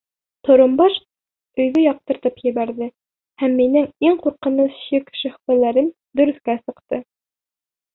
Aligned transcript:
Торомбаш 0.47 0.95
өйҙө 1.65 1.83
яҡтыртып 1.83 2.41
ебәрҙе 2.49 2.89
һәм 3.45 3.55
минең 3.63 3.89
иң 4.09 4.21
ҡурҡыныс 4.27 4.83
шик-шөһбәләрем 4.89 5.97
дөрөҫкә 6.21 6.63
сыҡты. 6.69 7.07